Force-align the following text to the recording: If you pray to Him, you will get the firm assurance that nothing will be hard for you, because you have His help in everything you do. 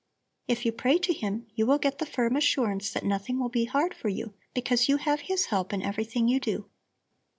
If 0.47 0.65
you 0.65 0.71
pray 0.71 0.97
to 0.97 1.13
Him, 1.13 1.45
you 1.53 1.67
will 1.67 1.77
get 1.77 1.99
the 1.99 2.07
firm 2.07 2.35
assurance 2.35 2.89
that 2.89 3.05
nothing 3.05 3.37
will 3.37 3.49
be 3.49 3.65
hard 3.65 3.93
for 3.93 4.09
you, 4.09 4.33
because 4.55 4.89
you 4.89 4.97
have 4.97 5.19
His 5.21 5.45
help 5.53 5.71
in 5.73 5.83
everything 5.83 6.27
you 6.27 6.39
do. 6.39 6.65